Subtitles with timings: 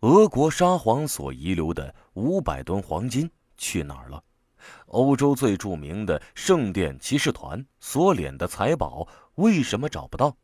[0.00, 4.22] 俄国沙皇所遗留的五百吨黄金去哪儿了？
[4.88, 10.36] 欧洲最著名的圣殿骑士团所敛的财宝为什么找不到？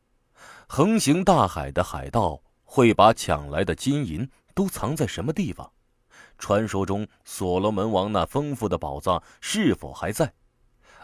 [0.67, 5.71] 横行大海的海盗会把抢来的金银都藏在什么地方？
[6.39, 10.33] 传说中所罗门王那丰富的宝藏是否还在？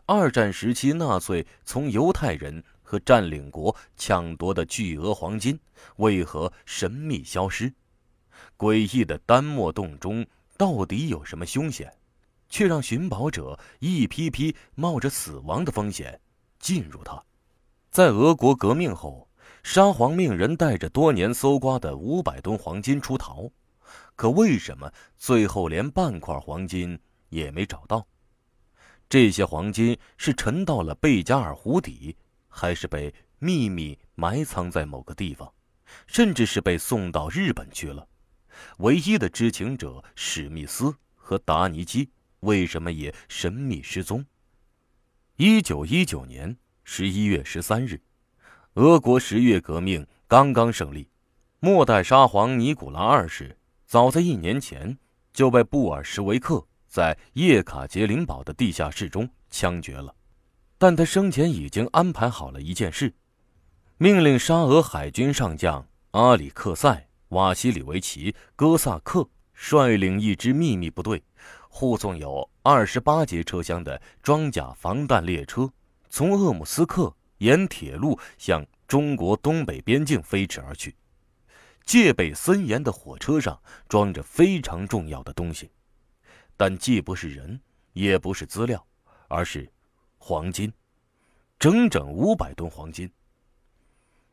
[0.06, 5.60] 二战时期纳粹从犹太人和占领国抢夺的巨额黄金
[5.96, 7.70] 为何神秘消失？
[8.56, 11.92] 诡异的丹墨洞中到底有什么凶险，
[12.48, 16.20] 却让寻宝者一批批冒着死亡的风险
[16.58, 17.22] 进入它？
[17.90, 19.28] 在俄国革命后，
[19.62, 23.50] 沙皇命人带着多年搜刮的五百吨黄金出逃，
[24.16, 28.06] 可为什么最后连半块黄金也没找到？
[29.08, 32.14] 这些黄金是沉到了贝加尔湖底，
[32.46, 35.50] 还是被秘密埋藏在某个地方，
[36.06, 38.06] 甚至是被送到日本去了？
[38.78, 42.08] 唯一的知情者史密斯和达尼基
[42.40, 44.24] 为什么也神秘失踪？
[45.36, 48.00] 一九一九年十一月十三日，
[48.74, 51.08] 俄国十月革命刚刚胜利，
[51.60, 53.56] 末代沙皇尼古拉二世
[53.86, 54.98] 早在一年前
[55.32, 56.64] 就被布尔什维克。
[56.90, 60.14] 在叶卡捷琳堡的地下室中枪决了，
[60.78, 63.12] 但他生前已经安排好了一件事，
[63.98, 66.88] 命令沙俄海军上将阿里克塞·
[67.30, 71.22] 瓦西里维奇·哥萨克率领一支秘密部队，
[71.68, 75.70] 护送有二十八节车厢的装甲防弹列车，
[76.08, 80.96] 从鄂姆斯克沿铁路向中国东北边境飞驰而去。
[81.84, 85.70] 戒备森严的火车上装着非常重要的东西。
[86.56, 87.60] 但既不是人，
[87.92, 88.84] 也不是资料，
[89.28, 89.70] 而是
[90.16, 90.72] 黄金，
[91.58, 93.10] 整整五百吨黄金。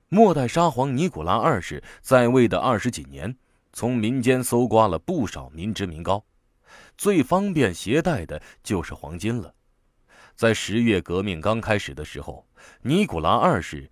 [0.09, 3.35] 末代沙皇尼古拉二世在位的二十几年，
[3.73, 6.23] 从民间搜刮了不少民脂民膏，
[6.95, 9.51] 最方便携带的就是黄金了。
[10.35, 12.45] 在十月革命刚开始的时候，
[12.83, 13.89] 尼古拉二世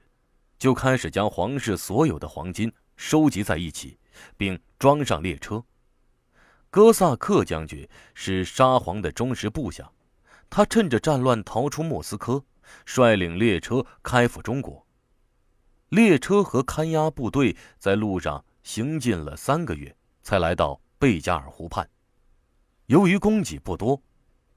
[0.60, 3.98] 就开始将皇室所有的黄金收集在一起，
[4.38, 5.64] 并装上列车。
[6.70, 9.90] 哥萨克将军是沙皇的忠实部下，
[10.48, 12.44] 他趁着战乱逃出莫斯科，
[12.86, 14.83] 率领列车开赴中国。
[15.94, 21.88] 列车和看押部队在路上行进了三个月，才来到贝加尔湖畔。
[22.88, 24.02] 由于供给不多，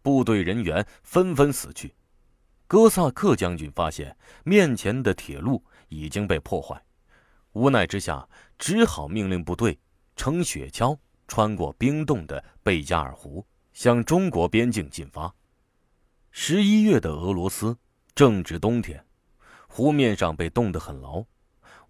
[0.01, 1.95] 部队人员纷纷死去。
[2.67, 6.83] 哥萨克将军发现面前的铁路已经被破坏，
[7.53, 8.27] 无奈之下，
[8.59, 9.79] 只好命令部队
[10.17, 10.97] 乘雪橇。
[11.29, 15.35] 穿过冰冻的贝加尔湖，向中国边境进发。
[16.31, 17.77] 十一月的俄罗斯
[18.15, 19.05] 正值冬天，
[19.77, 21.23] 湖面上被冻得很牢。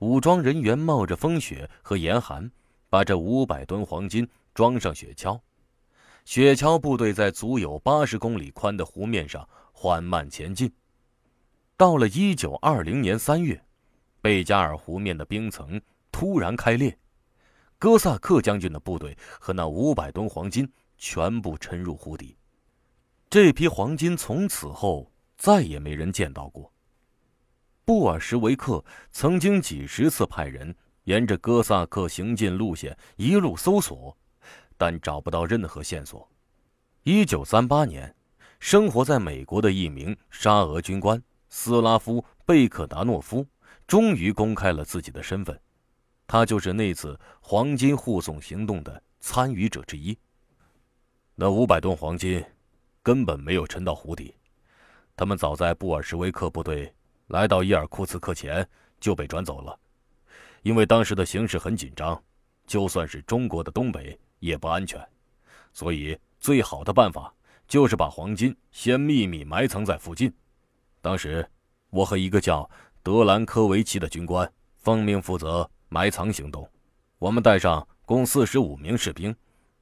[0.00, 2.50] 武装人员冒着风雪和严寒，
[2.90, 5.38] 把这五百吨黄金装上雪橇。
[6.24, 10.68] 雪橇部队在足有八十公里宽的湖面上缓慢前进。
[11.76, 13.64] 到了一九二零年三月，
[14.20, 15.80] 贝加尔湖面的冰层
[16.10, 16.98] 突然开裂。
[17.78, 20.68] 哥萨克将军的部队和那五百吨黄金
[20.98, 22.36] 全部沉入湖底，
[23.30, 25.08] 这批黄金从此后
[25.38, 26.72] 再也没人见到过。
[27.86, 30.74] 布尔什维克曾经几十次派人
[31.04, 34.14] 沿着哥萨克行进路线一路搜索，
[34.76, 36.28] 但找不到任何线索。
[37.04, 38.12] 一九三八年，
[38.58, 43.46] 生活在美国的一名沙俄军官斯拉夫·贝克达诺夫
[43.86, 45.56] 终于公开了自己的身份。
[46.26, 50.18] 他就是那次黄金护送行动的参与者之一。
[51.36, 52.44] 那五百吨黄金
[53.00, 54.34] 根本没有沉到湖底，
[55.14, 56.92] 他们早在布尔什维克部队
[57.28, 58.68] 来到伊尔库茨克前
[59.00, 59.78] 就被转走了。
[60.62, 62.20] 因为当时的形势很紧张，
[62.66, 65.00] 就算是中国的东北也不安全，
[65.72, 67.32] 所以最好的办法
[67.68, 70.32] 就是把黄金先秘密埋藏在附近。
[71.00, 71.48] 当时，
[71.90, 72.68] 我和一个叫
[73.02, 75.68] 德兰科维奇的军官奉命负责。
[75.88, 76.68] 埋藏行动，
[77.16, 79.34] 我们带上共四十五名士兵，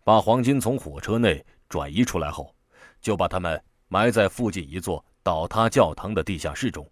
[0.04, 2.54] 把黄金从火车内转移出来后，
[3.00, 6.86] 就把他们埋在附近一座倒塌教堂的地下室中。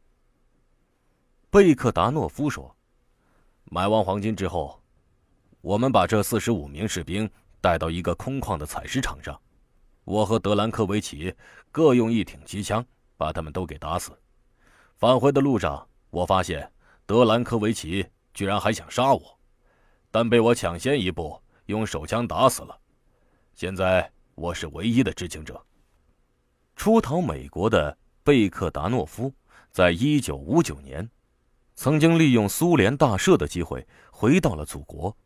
[1.53, 2.75] 贝克达诺夫说
[3.71, 4.81] ：“买完黄金之后，
[5.61, 9.39] 我们把这四十五名士兵带到一个空旷的采石场上，
[10.05, 11.35] 我和德兰科维奇
[11.71, 12.83] 各用一挺机枪
[13.19, 14.19] 把他们都给打死。
[14.97, 16.73] 返回的路上，我发现
[17.05, 19.39] 德兰科维奇。”居然还想杀我，
[20.11, 22.81] 但被我抢先一步用手枪打死了。
[23.53, 25.63] 现在我是唯一的知情者。
[26.75, 29.31] 出逃美国的贝克达诺夫，
[29.71, 31.07] 在一九五九年，
[31.75, 35.17] 曾经利用苏联大赦的机会回到了祖国。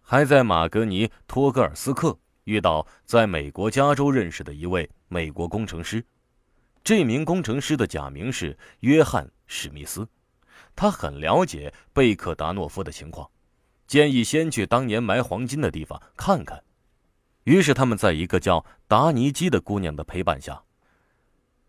[0.00, 6.04] 还在马格尼托格尔斯克遇到在美国加州认识的一位美国工程师。
[6.84, 10.08] 这名工程师的假名是约翰史密斯，
[10.76, 13.28] 他很了解贝克达诺夫的情况，
[13.88, 16.62] 建议先去当年埋黄金的地方看看。
[17.42, 20.62] 于是他们在一个叫达尼基的姑娘的陪伴下，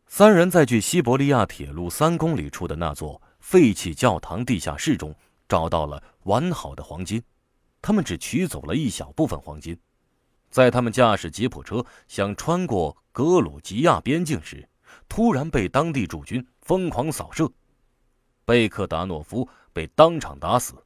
[0.06, 5.15] 三人在距西伯利亚铁路三公里处的那座废弃教堂地下室中
[5.47, 7.23] 找到了完好的黄金。
[7.81, 9.79] 他们只取走了一小部分黄金，
[10.49, 14.67] 在他们驾驶吉普车想穿过格鲁吉亚边境时。
[15.07, 17.49] 突然被当地驻军疯狂扫射，
[18.44, 20.83] 贝克达诺夫被当场打死。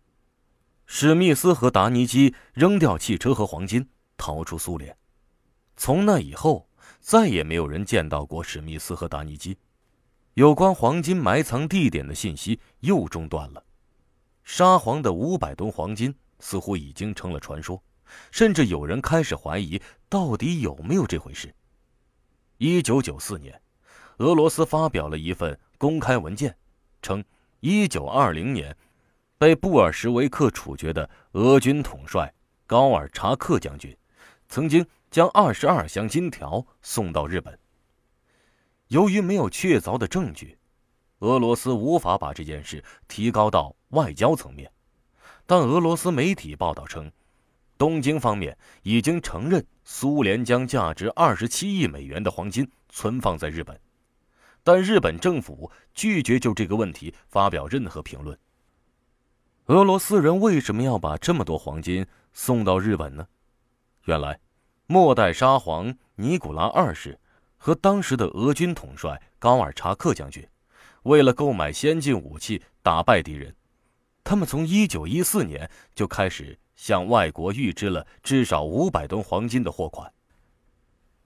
[0.85, 4.95] 史密斯和达尼基扔掉汽车和黄金，逃出苏联。
[5.77, 6.69] 从那以后，
[6.99, 9.57] 再也没有人见到过史密斯和达尼基。
[10.35, 13.63] 有关黄金埋藏地点的信息又中断了。
[14.43, 17.81] 沙皇的五百吨黄金似乎已经成了传说，
[18.31, 21.53] 甚至有人开始怀疑到底有没有这回事。
[22.57, 23.61] 一九九四年。
[24.17, 26.55] 俄罗斯发表了一份公开文件，
[27.01, 27.23] 称
[27.61, 28.77] ，1920年，
[29.39, 32.31] 被布尔什维克处决的俄军统帅
[32.67, 33.97] 高尔察克将军，
[34.47, 37.57] 曾经将22箱金条送到日本。
[38.91, 40.57] 由于没有确凿的证据，
[41.19, 44.69] 俄罗斯无法把这件事提高到外交层面。
[45.45, 47.09] 但俄罗斯媒体报道称，
[47.77, 53.79] 东京方面已经承认苏联将价值27亿美元的黄金存放在日本。
[54.61, 58.37] 但日本政府拒绝就这个问题发表任何评论。
[59.67, 63.25] 俄罗斯人为什么要把这么多黄金送到日本呢？
[64.03, 64.37] 原来，
[64.85, 67.17] 末代沙皇尼古拉二世
[67.63, 70.43] 和当时的俄军统帅高尔察克将军，
[71.03, 73.55] 为了购买先进武器打败敌人，
[74.23, 80.11] 他们从1914年就开始向外国预支了至少500吨黄金的货款，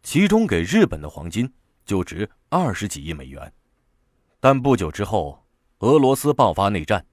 [0.03, 1.49] 其中给日本的黄金。
[1.85, 3.53] 就值二十几亿美元，
[4.39, 5.45] 但不久之后，
[5.81, 7.05] 俄罗斯爆发内战，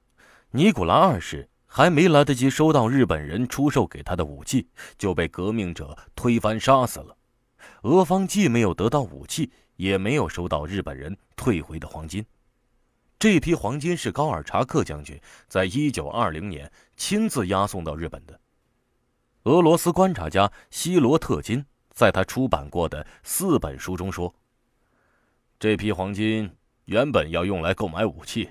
[0.52, 4.66] 尼古拉二世还没来得及收到日本人出售给他的武器，
[4.96, 7.14] 就被革命者推翻杀死了。
[7.82, 12.24] 俄方既没有得到武器，也没有收到日本人退回的黄金。
[13.18, 18.40] 这批黄金是高尔察克将军在一九二零年亲自押送到日本的。
[19.44, 24.32] 俄罗斯观察家希罗特金在他出版过的四本书中说。
[25.58, 26.50] 这批黄金
[26.86, 28.48] 原本要用来购买武器，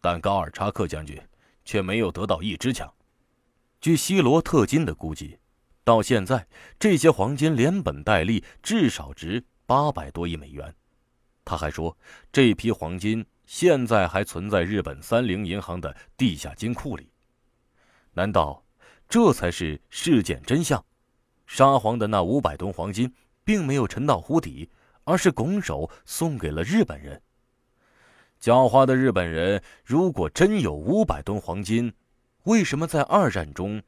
[0.00, 1.18] 但高尔察克将军
[1.64, 2.90] 却没有得到一支枪。
[3.80, 5.38] 据希罗特金的估计，
[5.84, 6.46] 到现在
[6.78, 10.74] 这些黄金连本带利至少值八百多亿美元。
[11.44, 11.96] 他还说，
[12.32, 17.10] 这批黄金现在还存在日本三菱银行的地下金库里。
[18.14, 18.64] 难道
[19.08, 20.84] 这才是事件真相？
[21.46, 23.12] 沙皇的那五百吨黄金
[23.44, 24.70] 并没有沉到湖底？
[25.06, 27.20] 而是拱手送给了日本人。
[28.40, 31.92] 狡猾的日本人，如果真有五百吨黄金，
[32.44, 33.82] 为什么在二战中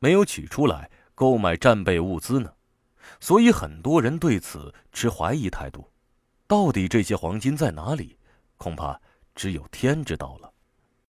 [0.00, 2.52] 没有取出来购买战备物资呢？
[3.18, 5.90] 所以很多人对此持怀疑态度。
[6.46, 8.18] 到底这些黄金在哪里？
[8.58, 9.00] 恐怕
[9.34, 10.52] 只有天知道了。